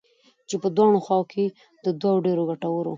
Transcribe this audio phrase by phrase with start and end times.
[0.49, 1.43] چې په دواړو خواوو كې
[1.83, 2.89] د دوو ډېرو گټورو